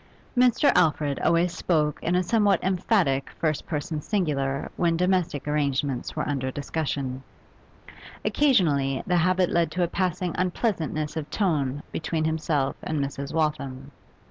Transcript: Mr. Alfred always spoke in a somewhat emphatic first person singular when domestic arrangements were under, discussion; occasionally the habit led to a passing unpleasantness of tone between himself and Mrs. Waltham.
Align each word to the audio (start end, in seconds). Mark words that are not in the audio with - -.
Mr. 0.35 0.71
Alfred 0.73 1.19
always 1.19 1.53
spoke 1.53 2.01
in 2.01 2.15
a 2.15 2.23
somewhat 2.23 2.59
emphatic 2.63 3.29
first 3.37 3.67
person 3.67 4.01
singular 4.01 4.71
when 4.75 4.97
domestic 4.97 5.47
arrangements 5.47 6.15
were 6.15 6.27
under, 6.27 6.49
discussion; 6.49 7.21
occasionally 8.25 9.03
the 9.05 9.17
habit 9.17 9.51
led 9.51 9.69
to 9.69 9.83
a 9.83 9.87
passing 9.87 10.33
unpleasantness 10.39 11.15
of 11.15 11.29
tone 11.29 11.83
between 11.91 12.25
himself 12.25 12.75
and 12.81 12.97
Mrs. 12.99 13.31
Waltham. 13.31 13.91